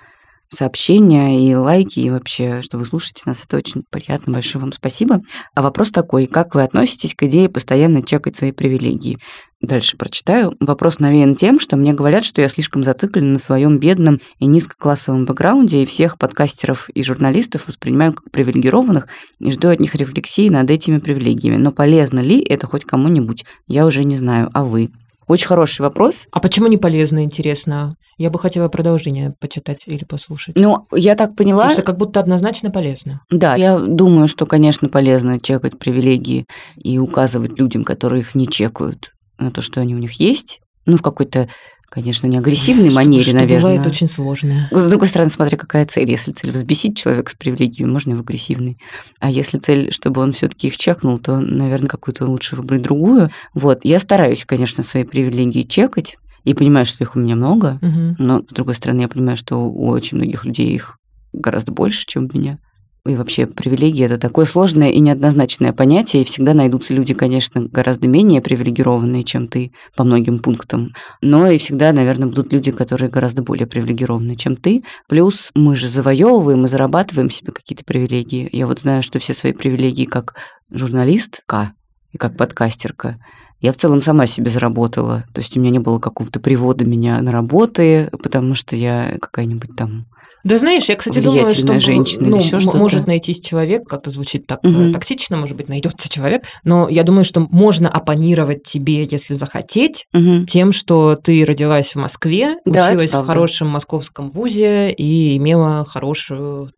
[0.53, 3.43] сообщения и лайки, и вообще, что вы слушаете нас.
[3.43, 4.33] Это очень приятно.
[4.33, 5.21] Большое вам спасибо.
[5.55, 6.27] А вопрос такой.
[6.27, 9.17] Как вы относитесь к идее постоянно чекать свои привилегии?
[9.61, 10.55] Дальше прочитаю.
[10.59, 15.25] Вопрос навеян тем, что мне говорят, что я слишком зациклен на своем бедном и низкоклассовом
[15.25, 19.07] бэкграунде, и всех подкастеров и журналистов воспринимаю как привилегированных
[19.39, 21.57] и жду от них рефлексии над этими привилегиями.
[21.57, 23.45] Но полезно ли это хоть кому-нибудь?
[23.67, 24.49] Я уже не знаю.
[24.53, 24.89] А вы?
[25.27, 26.27] Очень хороший вопрос.
[26.31, 27.95] А почему не полезно, интересно?
[28.17, 30.55] Я бы хотела продолжение почитать или послушать.
[30.55, 31.63] Ну, я так поняла...
[31.63, 33.21] Потому что как будто однозначно полезно.
[33.29, 36.45] Да, я думаю, что, конечно, полезно чекать привилегии
[36.77, 40.59] и указывать людям, которые их не чекают, на то, что они у них есть.
[40.85, 41.47] Ну, в какой-то,
[41.89, 43.71] конечно, не агрессивной Что- манере, что наверное.
[43.75, 44.67] бывает очень сложно.
[44.71, 46.09] С другой стороны, смотря какая цель.
[46.09, 48.77] Если цель взбесить человека с привилегиями, можно и в агрессивной.
[49.19, 53.31] А если цель, чтобы он все таки их чекнул, то, наверное, какую-то лучше выбрать другую.
[53.53, 53.79] Вот.
[53.83, 56.17] Я стараюсь, конечно, свои привилегии чекать.
[56.43, 57.79] И понимаю, что их у меня много.
[57.81, 58.15] Мгм.
[58.17, 60.97] Но, с другой стороны, я понимаю, что у очень многих людей их
[61.33, 62.59] гораздо больше, чем у меня.
[63.03, 68.07] И вообще привилегии– это такое сложное и неоднозначное понятие, и всегда найдутся люди, конечно, гораздо
[68.07, 73.41] менее привилегированные, чем ты по многим пунктам, но и всегда, наверное, будут люди, которые гораздо
[73.41, 74.83] более привилегированы, чем ты.
[75.09, 78.47] Плюс мы же завоевываем и зарабатываем себе какие-то привилегии.
[78.51, 80.35] Я вот знаю, что все свои привилегии как
[80.69, 81.73] журналистка
[82.11, 83.17] и как подкастерка
[83.61, 85.23] я в целом сама себе заработала.
[85.33, 89.75] То есть у меня не было какого-то привода меня на работы, потому что я какая-нибудь
[89.77, 90.05] там
[90.43, 92.77] Да знаешь, я, кстати, думаю, что женщина или ну, ещё м- что-то.
[92.79, 94.91] может найтись человек, как-то звучит так Мгм.
[94.93, 100.47] токсично, может быть, найдется человек, но я думаю, что можно оппонировать тебе, если захотеть, Мгм.
[100.47, 106.71] тем, что ты родилась в Москве, Да, училась в хорошем московском вузе и имела хорошую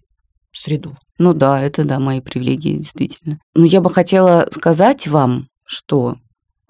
[0.52, 0.98] среду.
[1.18, 3.38] Ну да, это да, мои привилегии, действительно.
[3.56, 6.16] Но я бы хотела сказать вам, что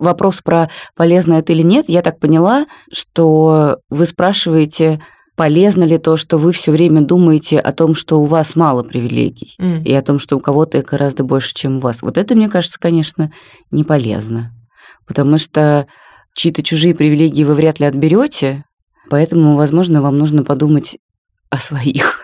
[0.04, 5.02] вопрос про полезно это или нет, я так поняла, что вы спрашиваете,
[5.36, 9.56] полезно ли то, что вы все время думаете о том, что у вас мало привилегий,
[9.60, 9.84] М.
[9.84, 12.02] и о том, что у кого-то их гораздо больше, чем у вас.
[12.02, 13.32] Вот это, мне кажется, конечно,
[13.72, 14.52] не полезно.
[15.08, 15.88] Потому что
[16.36, 18.64] чьи-то чужие привилегии вы вряд ли отберете,
[19.10, 20.98] поэтому, возможно, вам нужно подумать
[21.50, 22.23] о своих.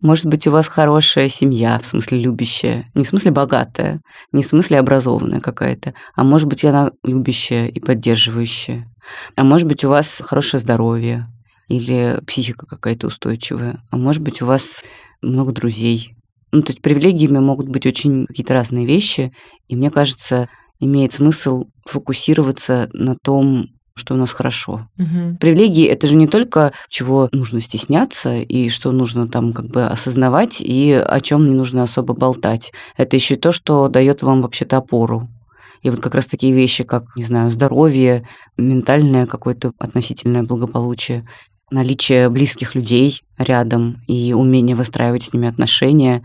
[0.00, 4.00] Может быть, у вас хорошая семья, в смысле любящая, не в смысле богатая,
[4.32, 8.88] не в смысле образованная какая-то, а может быть, она любящая и поддерживающая.
[9.36, 11.28] А может быть, у вас хорошее здоровье
[11.68, 13.80] или психика какая-то устойчивая.
[13.90, 14.82] А может быть, у вас
[15.22, 16.14] много друзей.
[16.52, 19.32] Ну, то есть привилегиями могут быть очень какие-то разные вещи,
[19.68, 24.88] и мне кажется, имеет смысл фокусироваться на том, что у нас хорошо.
[24.98, 25.38] Мгм.
[25.38, 30.60] Привилегии это же не только чего нужно стесняться и что нужно там как бы осознавать
[30.60, 32.72] и о чем не нужно особо болтать.
[32.96, 35.28] Это еще и то, что дает вам вообще-то опору.
[35.82, 38.26] И вот как раз такие вещи, как, не знаю, здоровье,
[38.58, 41.26] ментальное какое-то относительное благополучие,
[41.70, 46.22] наличие близких людей рядом и умение выстраивать с ними отношения,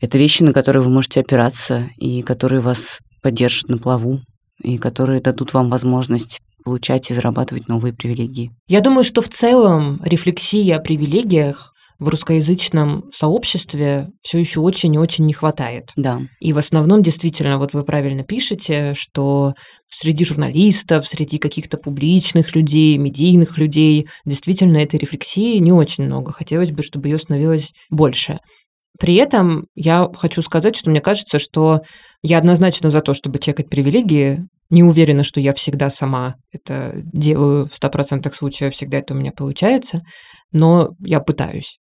[0.00, 4.20] это вещи, на которые вы можете опираться и которые вас поддержат на плаву
[4.62, 8.50] и которые дадут вам возможность получать и зарабатывать новые привилегии.
[8.68, 14.98] Я думаю, что в целом рефлексии о привилегиях в русскоязычном сообществе все еще очень и
[14.98, 15.90] очень не хватает.
[15.96, 16.20] Да.
[16.40, 19.52] И в основном, действительно, вот вы правильно пишете, что
[19.90, 26.32] среди журналистов, среди каких-то публичных людей, медийных людей, действительно, этой рефлексии не очень много.
[26.32, 28.38] Хотелось бы, чтобы ее становилось больше.
[28.98, 31.80] При этом я хочу сказать, что мне кажется, что
[32.22, 34.46] я однозначно за то, чтобы чекать привилегии.
[34.70, 39.32] Не уверена, что я всегда сама это делаю в 100% случаев, всегда это у меня
[39.32, 40.02] получается,
[40.52, 41.78] но я пытаюсь.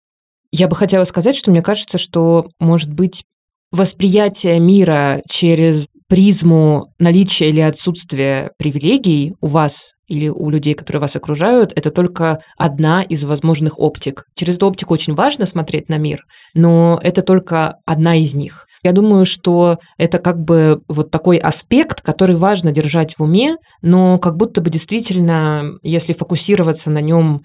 [0.53, 3.25] Я бы хотела сказать, что мне кажется, что, может быть,
[3.73, 11.17] восприятие мира через призму наличия или отсутствия привилегий у вас или у людей, которые вас
[11.17, 14.25] окружают, это только одна из возможных оптик.
[14.37, 16.21] Через эту оптику очень важно смотреть на мир,
[16.55, 18.67] но это только одна из них.
[18.87, 24.21] Я думаю, что это как бы вот такой аспект, который важно держать в уме, но
[24.21, 27.43] как будто бы действительно, если фокусироваться на нем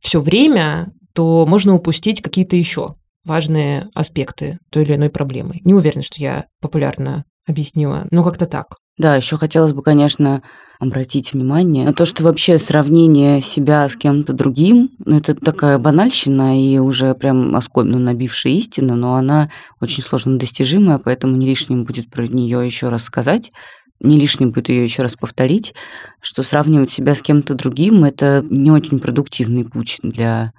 [0.00, 2.94] все время, то можно упустить какие-то еще
[3.26, 5.56] важные аспекты той или иной проблемы.
[5.62, 8.76] Не уверена, что я популярно объяснила, но как-то так.
[8.98, 10.42] Да, еще хотелось бы, конечно,
[10.80, 16.60] обратить внимание на то, что вообще сравнение себя с кем-то другим, ну, это такая банальщина
[16.60, 22.10] и уже прям оскомину набившая истина, но она очень сложно достижимая, поэтому не лишним будет
[22.10, 23.52] про нее еще раз сказать,
[24.00, 25.74] не лишним будет ее еще раз повторить,
[26.20, 30.52] что сравнивать себя с кем-то другим это не очень продуктивный путь для,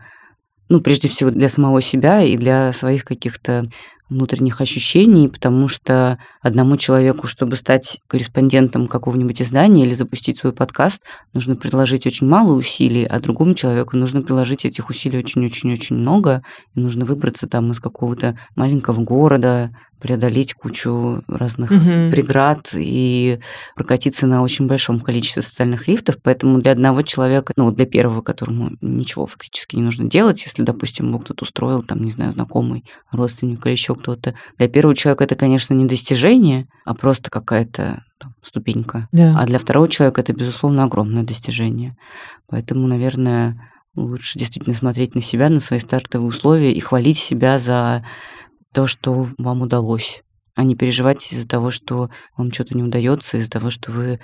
[0.70, 3.66] ну, прежде всего для самого себя и для своих каких-то
[4.10, 11.04] внутренних ощущений, потому что одному человеку, чтобы стать корреспондентом какого-нибудь издания или запустить свой подкаст,
[11.34, 16.44] нужно приложить очень мало усилий, а другому человеку нужно приложить этих усилий очень-очень-очень много,
[16.76, 22.12] и нужно выбраться там из какого-то маленького города, преодолеть кучу разных Мгм.
[22.12, 23.40] преград и
[23.76, 26.18] прокатиться на очень большом количестве социальных лифтов.
[26.22, 31.10] Поэтому для одного человека, ну, для первого, которому ничего фактически не нужно делать, если, допустим,
[31.10, 35.36] его кто-то устроил, там, не знаю, знакомый, родственник или еще кто-то, для первого человека это,
[35.36, 39.08] конечно, не достижение, а просто какая-то там, ступенька.
[39.12, 39.38] Да.
[39.40, 41.96] А для второго человека это, безусловно, огромное достижение.
[42.48, 48.06] Поэтому, наверное, лучше действительно смотреть на себя, на свои стартовые условия и хвалить себя за
[48.74, 50.22] то, что вам удалось,
[50.56, 54.20] а не переживать из-за того, что вам что-то не удается, из-за того, что вы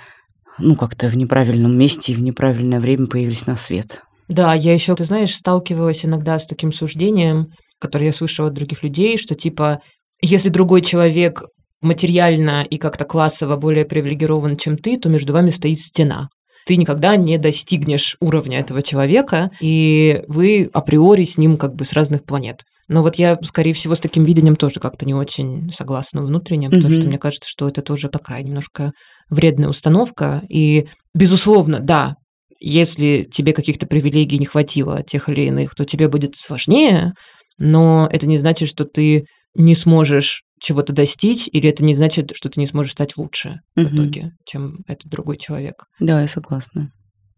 [0.58, 4.02] ну, как-то в неправильном месте и в неправильное время появились на свет.
[4.28, 8.82] Да, я еще, ты знаешь, сталкивалась иногда с таким суждением, которое я слышала от других
[8.82, 9.80] людей, что типа,
[10.20, 11.42] если другой человек
[11.82, 16.28] материально и как-то классово более привилегирован, чем ты, то между вами стоит стена.
[16.66, 21.92] Ты никогда не достигнешь уровня этого человека, и вы априори с ним как бы с
[21.92, 22.64] разных планет.
[22.88, 26.90] Но вот я, скорее всего, с таким видением тоже как-то не очень согласна внутренне, потому
[26.90, 27.08] что Мгм.
[27.08, 28.92] мне кажется, что это тоже такая немножко
[29.28, 30.42] вредная установка.
[30.48, 32.14] И, безусловно, да,
[32.60, 37.12] если тебе каких-то привилегий не хватило, тех или иных, то тебе будет сложнее,
[37.58, 42.48] но это не значит, что ты не сможешь чего-то достичь, или это не значит, что
[42.48, 43.94] ты не сможешь стать лучше в Мгм.
[43.94, 45.84] итоге, чем этот другой человек.
[46.00, 46.90] Да, я согласна.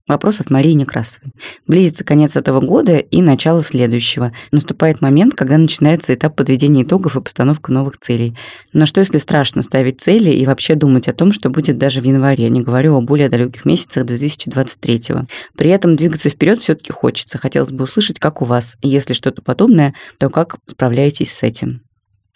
[0.08, 1.32] Вопрос от Марии Некрасовой.
[1.66, 4.32] Близится конец этого года и начало следующего.
[4.52, 8.34] Наступает момент, когда начинается этап подведения итогов и постановка новых целей.
[8.72, 12.04] Но что если страшно ставить цели и вообще думать о том, что будет даже в
[12.04, 15.02] январе, не говорю о более далеких месяцах 2023
[15.56, 17.36] При этом двигаться вперед все-таки хочется.
[17.36, 18.78] Хотелось бы услышать, как у вас.
[18.80, 21.82] Если что-то подобное, то как справляетесь с этим?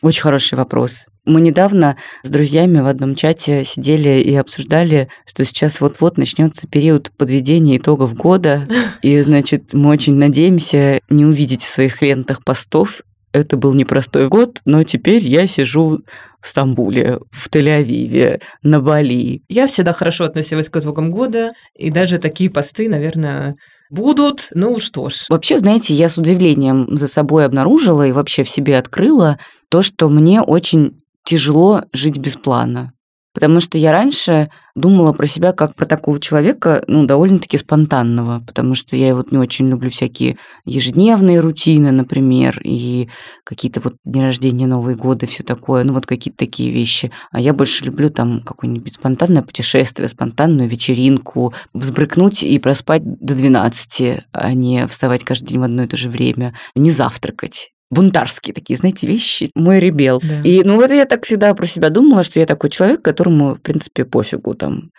[0.02, 1.06] Очень хороший вопрос.
[1.24, 7.12] Мы недавно с друзьями в одном чате сидели и обсуждали, что сейчас вот-вот начнется период
[7.16, 8.68] подведения итогов года.
[9.02, 13.02] И, значит, мы очень надеемся не увидеть в своих лентах постов.
[13.32, 16.00] Это был непростой год, но теперь я сижу
[16.40, 19.42] в Стамбуле, в Тель-Авиве, на Бали.
[19.48, 23.54] Я всегда хорошо относилась к итогам года, и даже такие посты, наверное,
[23.90, 24.48] будут.
[24.54, 25.26] Ну что ж.
[25.28, 29.38] Вообще, знаете, я с удивлением за собой обнаружила и вообще в себе открыла
[29.70, 32.92] то, что мне очень тяжело жить без плана.
[33.34, 38.74] Потому что я раньше думала про себя как про такого человека, ну, довольно-таки спонтанного, потому
[38.74, 43.08] что я вот не очень люблю всякие ежедневные рутины, например, и
[43.44, 47.10] какие-то вот дни рождения, Новые годы, все такое, ну, вот какие-то такие вещи.
[47.30, 54.24] А я больше люблю там какое-нибудь спонтанное путешествие, спонтанную вечеринку, взбрыкнуть и проспать до 12,
[54.32, 58.76] а не вставать каждый день в одно и то же время, не завтракать бунтарские такие,
[58.76, 59.50] знаете, вещи.
[59.54, 60.20] Мой ребел.
[60.22, 60.40] Да.
[60.40, 63.60] И, ну, вот я так всегда про себя думала, что я такой человек, которому, в
[63.60, 64.90] принципе, пофигу там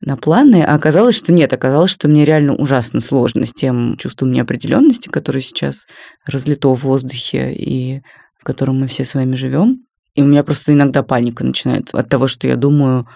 [0.00, 4.32] на планы, а оказалось, что нет, оказалось, что мне реально ужасно сложно с тем чувством
[4.32, 5.86] неопределенности, которое сейчас
[6.24, 8.00] разлито в воздухе и
[8.40, 9.82] в котором мы все с вами живем.
[10.14, 13.06] И у меня просто иногда паника начинается от того, что я думаю,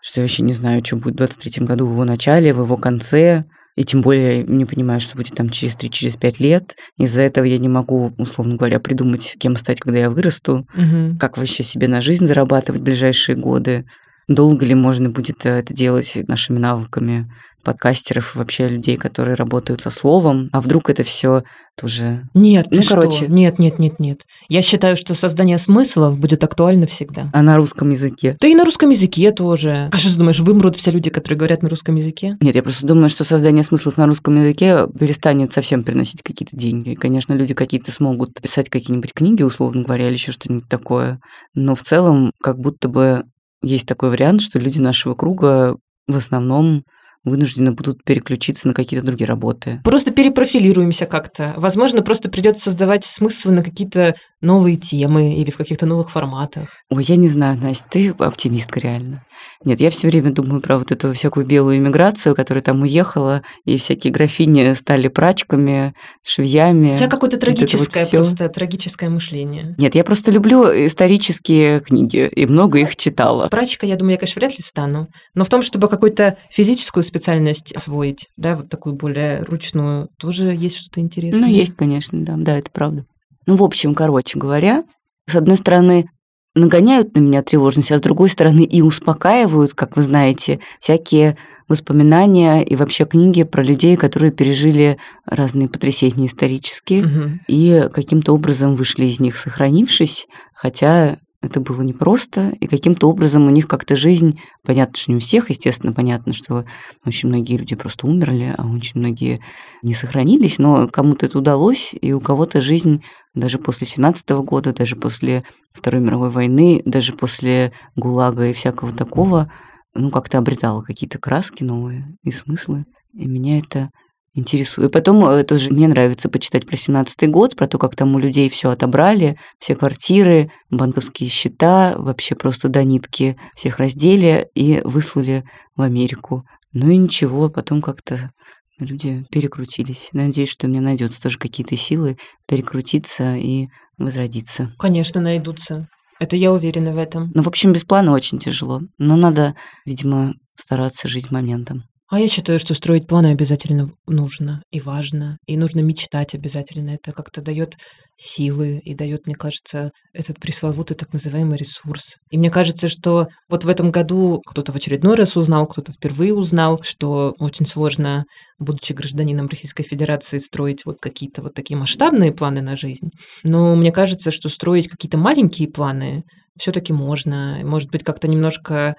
[0.00, 2.78] что я вообще не знаю, что будет в 23 году в его начале, в его
[2.78, 3.44] конце,
[3.78, 6.74] и тем более не понимаю, что будет там через 3-5 через лет.
[6.98, 11.16] Из-за этого я не могу, условно говоря, придумать, кем стать, когда я вырасту, угу.
[11.16, 13.84] как вообще себе на жизнь зарабатывать в ближайшие годы.
[14.26, 19.80] Долго ли можно будет э, это делать нашими навыками подкастеров и вообще людей, которые работают
[19.80, 21.42] со словом, а вдруг это все
[21.78, 22.28] тоже...
[22.34, 23.24] Нет, ну, короче...
[23.24, 23.32] Что?
[23.32, 24.22] Нет, нет, нет, нет.
[24.48, 27.30] Я считаю, что создание смыслов будет актуально всегда.
[27.32, 28.36] А на русском языке?
[28.40, 29.88] Да и на русском языке тоже.
[29.92, 32.36] А что ты думаешь, вымрут все люди, которые говорят на русском языке?
[32.40, 36.90] Нет, я просто думаю, что создание смыслов на русском языке перестанет совсем приносить какие-то деньги.
[36.90, 41.20] И, конечно, люди какие-то смогут писать какие-нибудь книги, условно говоря, или еще что-нибудь такое.
[41.54, 43.24] Но в целом, как будто бы
[43.62, 45.76] есть такой вариант, что люди нашего круга
[46.08, 46.82] в основном
[47.24, 49.80] вынуждены будут переключиться на какие-то другие работы.
[49.84, 51.54] Просто перепрофилируемся как-то.
[51.56, 56.68] Возможно, просто придется создавать смысл на какие-то новые темы или в каких-то новых форматах.
[56.90, 59.24] Ой, я не знаю, Настя, ты оптимистка реально.
[59.64, 63.76] Нет, я все время думаю про вот эту всякую белую иммиграцию, которая там уехала, и
[63.76, 66.92] всякие графини стали прачками, швеями.
[66.92, 69.74] У тебя какое-то трагическое вот просто, трагическое мышление.
[69.78, 73.48] Нет, я просто люблю исторические книги, и много их читала.
[73.48, 75.08] Прачка, я думаю, я, конечно, вряд ли стану.
[75.34, 80.76] Но в том, чтобы какую-то физическую специальность освоить, да, вот такую более ручную, тоже есть
[80.76, 81.42] что-то интересное.
[81.42, 83.04] Ну, есть, конечно, да, да, это правда.
[83.46, 84.84] Ну, в общем, короче говоря,
[85.26, 86.06] с одной стороны,
[86.54, 91.36] нагоняют на меня тревожность, а с другой стороны и успокаивают, как вы знаете, всякие
[91.68, 97.30] воспоминания и вообще книги про людей, которые пережили разные потрясения исторические угу.
[97.46, 103.50] и каким-то образом вышли из них, сохранившись, хотя это было непросто, и каким-то образом у
[103.50, 106.64] них как-то жизнь, понятно, что не у всех, естественно, понятно, что
[107.06, 109.40] очень многие люди просто умерли, а очень многие
[109.82, 114.96] не сохранились, но кому-то это удалось, и у кого-то жизнь даже после 17 года, даже
[114.96, 119.52] после Второй мировой войны, даже после ГУЛАГа и всякого такого,
[119.94, 122.84] ну, как-то обретала какие-то краски новые и смыслы.
[123.14, 123.90] И меня это
[124.38, 124.88] интересует.
[124.88, 128.18] И потом э, тоже мне нравится почитать про 17 год, про то, как там у
[128.18, 135.44] людей все отобрали, все квартиры, банковские счета, вообще просто до нитки всех раздели и выслали
[135.76, 136.44] в Америку.
[136.72, 138.32] Ну и ничего, потом как-то
[138.78, 140.08] люди перекрутились.
[140.12, 144.72] Надеюсь, что у меня найдется тоже какие-то силы перекрутиться и возродиться.
[144.78, 145.88] Конечно, найдутся.
[146.20, 147.30] Это я уверена в этом.
[147.34, 148.80] Ну, в общем, без плана очень тяжело.
[148.98, 151.84] Но надо, видимо, стараться жить моментом.
[152.10, 155.36] А я считаю, что строить планы обязательно нужно и важно.
[155.46, 156.90] И нужно мечтать обязательно.
[156.90, 157.74] Это как-то дает
[158.16, 162.16] силы и дает, мне кажется, этот пресловутый так называемый ресурс.
[162.30, 166.34] И мне кажется, что вот в этом году кто-то в очередной раз узнал, кто-то впервые
[166.34, 168.24] узнал, что очень сложно,
[168.58, 173.10] будучи гражданином Российской Федерации, строить вот какие-то вот такие масштабные планы на жизнь.
[173.42, 176.24] Но мне кажется, что строить какие-то маленькие планы
[176.58, 177.60] все-таки можно.
[177.64, 178.96] Может быть, как-то немножко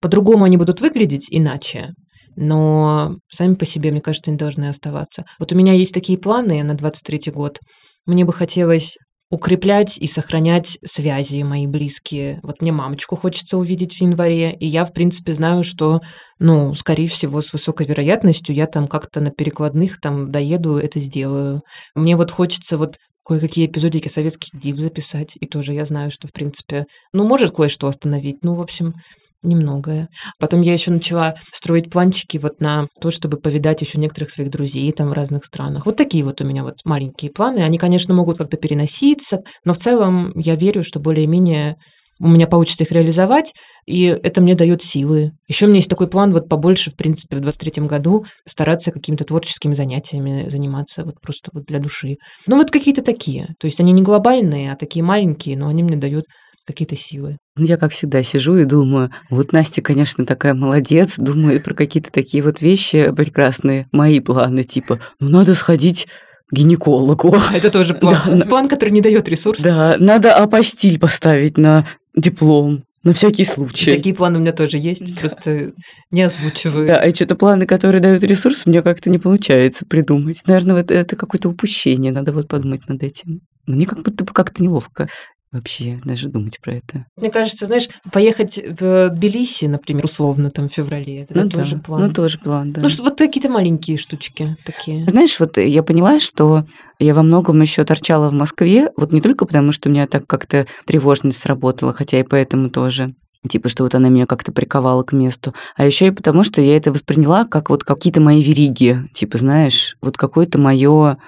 [0.00, 1.92] по-другому они будут выглядеть иначе,
[2.38, 5.24] но сами по себе, мне кажется, они должны оставаться.
[5.38, 7.58] Вот у меня есть такие планы на 23 год.
[8.06, 8.96] Мне бы хотелось
[9.30, 12.40] укреплять и сохранять связи мои близкие.
[12.42, 16.00] Вот мне мамочку хочется увидеть в январе, и я, в принципе, знаю, что,
[16.38, 21.60] ну, скорее всего, с высокой вероятностью я там как-то на перекладных там доеду, это сделаю.
[21.94, 26.32] Мне вот хочется вот кое-какие эпизодики советских див записать, и тоже я знаю, что, в
[26.32, 28.38] принципе, ну, может кое-что остановить.
[28.42, 28.94] Ну, в общем,
[29.42, 30.08] немногое.
[30.38, 34.90] Потом я еще начала строить планчики вот на то, чтобы повидать еще некоторых своих друзей
[34.92, 35.86] там в разных странах.
[35.86, 37.60] Вот такие вот у меня вот маленькие планы.
[37.60, 41.76] Они, конечно, могут как-то переноситься, но в целом я верю, что более-менее
[42.20, 43.52] у меня получится их реализовать,
[43.86, 45.32] и это мне дает силы.
[45.46, 49.24] Еще у меня есть такой план вот побольше, в принципе, в 23 году стараться какими-то
[49.24, 52.16] творческими занятиями заниматься, вот просто вот для души.
[52.46, 53.48] Ну вот какие-то такие.
[53.60, 56.24] То есть они не глобальные, а такие маленькие, но они мне дают
[56.68, 57.38] какие-то силы.
[57.56, 62.12] Ну, я, как всегда, сижу и думаю, вот Настя, конечно, такая молодец, думает про какие-то
[62.12, 66.06] такие вот вещи прекрасные, мои планы, типа, ну, надо сходить
[66.52, 67.34] гинекологу.
[67.54, 68.38] Это тоже план.
[68.38, 69.64] Да, план, который не дает ресурсов.
[69.64, 72.84] Да, надо апостиль поставить на диплом.
[73.02, 73.94] На всякий случай.
[73.94, 75.72] Такие планы у меня тоже есть, просто
[76.10, 76.86] не озвучиваю.
[76.86, 80.42] Да, и что-то планы, которые дают ресурс, мне как-то не получается придумать.
[80.46, 83.40] Наверное, это, это какое-то упущение, надо вот подумать над этим.
[83.66, 85.08] Мне как будто бы как-то неловко
[85.52, 87.06] вообще даже думать про это.
[87.16, 91.82] Мне кажется, знаешь, поехать в Тбилиси, например, условно, там в феврале, это ну, тоже да.
[91.82, 92.06] план.
[92.06, 92.80] Ну, тоже план, да.
[92.80, 95.08] Ну, что, вот какие-то маленькие штучки такие.
[95.08, 96.64] Знаешь, вот я поняла, что
[96.98, 100.26] я во многом еще торчала в Москве, вот не только потому, что у меня так
[100.26, 103.14] как-то тревожность сработала, хотя и поэтому тоже.
[103.48, 105.54] Типа, что вот она меня как-то приковала к месту.
[105.76, 109.08] А еще и потому, что я это восприняла как вот какие-то мои вериги.
[109.14, 111.18] Типа, знаешь, вот какое-то мое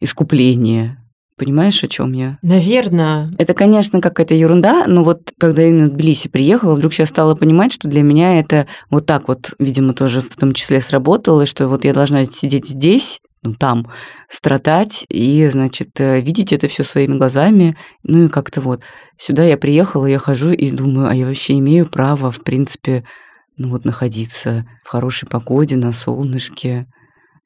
[0.00, 0.96] искупление.
[1.38, 2.38] Понимаешь, о чем я?
[2.42, 3.32] Наверное.
[3.38, 7.36] Это, конечно, какая-то ерунда, но вот когда я именно в Тбилиси приехала, вдруг я стала
[7.36, 11.68] понимать, что для меня это вот так вот, видимо, тоже в том числе сработало, что
[11.68, 13.86] вот я должна сидеть здесь, ну, там,
[14.28, 17.76] страдать и, значит, э, видеть это все своими глазами.
[18.02, 18.82] Ну и как-то вот
[19.16, 23.04] сюда я приехала, я хожу и думаю, а я вообще имею право, в принципе,
[23.56, 26.86] ну вот находиться в хорошей погоде, на солнышке,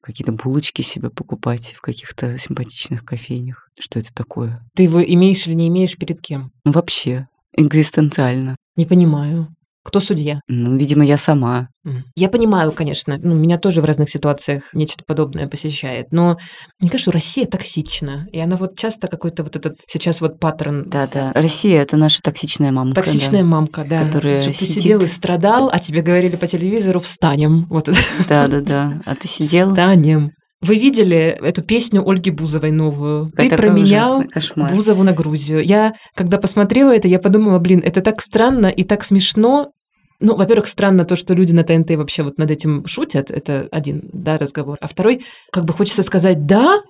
[0.03, 3.69] какие-то булочки себе покупать в каких-то симпатичных кофейнях.
[3.79, 4.63] Что это такое?
[4.75, 6.53] Ты его имеешь или не имеешь перед кем?
[6.65, 8.57] Ну, вообще, экзистенциально.
[8.77, 9.55] Не понимаю.
[9.85, 10.41] Кто судья?
[10.47, 11.69] Ну, видимо, я сама.
[12.15, 16.39] Я понимаю, конечно, ну, меня тоже в разных ситуациях нечто подобное посещает, но
[16.79, 20.89] мне кажется, Россия токсична, и она вот часто какой-то вот этот сейчас вот паттерн.
[20.89, 23.03] Да-да, Россия– это наша токсичная мамка.
[23.03, 24.05] Токсичная да, мамка, да.
[24.05, 24.69] Которая что сидит...
[24.69, 27.67] ты сидел и страдал, а тебе говорили по телевизору «встанем».
[27.69, 27.89] Вот
[28.29, 29.71] Да-да-да, а ты сидел…
[29.71, 30.33] «Встанем».
[30.63, 33.33] Вы видели эту песню Ольги Бузовой новую?
[33.37, 34.23] Ты променял
[34.71, 35.63] Бузову на Грузию.
[35.63, 39.73] Я, когда посмотрела это, я подумала, блин, это так странно и так смешно,
[40.21, 43.31] ну, во-первых, странно то, что люди на ТНТ вообще вот над этим шутят.
[43.33, 44.79] Это один, да, разговор.
[44.81, 46.81] А второй, как бы хочется сказать, да,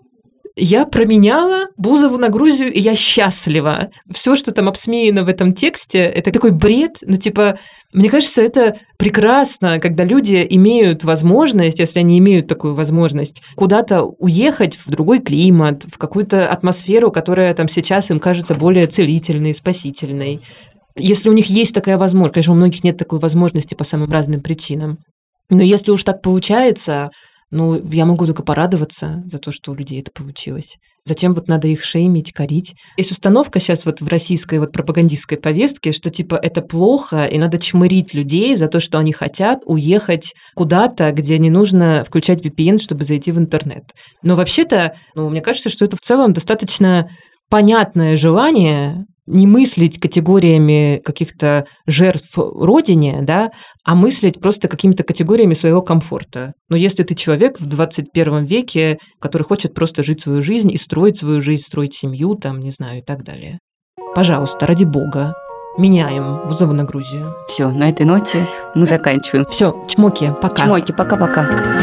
[0.56, 3.90] я променяла Бузову на Грузию, и я счастлива.
[4.12, 6.98] Все, что там обсмеяно в этом тексте, это такой бред.
[7.02, 7.58] Ну, типа,
[7.92, 14.78] мне кажется, это прекрасно, когда люди имеют возможность, если они имеют такую возможность, куда-то уехать
[14.84, 20.40] в другой климат, в какую-то атмосферу, которая там сейчас им кажется более целительной, спасительной.
[20.98, 24.42] Если у них есть такая возможность, конечно, у многих нет такой возможности по самым разным
[24.42, 24.98] причинам.
[25.48, 27.10] Но если уж так получается,
[27.52, 30.78] ну, я могу только порадоваться за то, что у людей это получилось.
[31.04, 32.74] Зачем вот надо их шеймить, корить?
[32.96, 37.58] Есть установка сейчас вот в российской вот пропагандистской повестке, что типа это плохо, и надо
[37.58, 43.04] чмырить людей за то, что они хотят уехать куда-то, где не нужно включать VPN, чтобы
[43.04, 43.84] зайти в интернет.
[44.22, 47.10] Но вообще-то, ну, мне кажется, что это в целом достаточно
[47.50, 53.50] понятное желание не мыслить категориями каких-то жертв родине, да,
[53.84, 56.54] а мыслить просто какими-то категориями своего комфорта.
[56.68, 61.18] Но если ты человек в 21 веке, который хочет просто жить свою жизнь и строить
[61.18, 63.58] свою жизнь, строить семью, там, не знаю, и так далее.
[64.14, 65.34] Пожалуйста, ради бога,
[65.78, 67.34] меняем Бузову на Грузию.
[67.48, 69.46] Все, на этой ноте мы заканчиваем.
[69.46, 70.64] Все, чмоки, пока.
[70.64, 71.80] Чмоки, пока-пока.